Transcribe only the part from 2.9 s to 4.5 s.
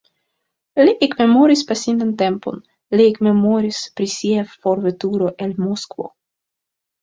li ekmemoris pri sia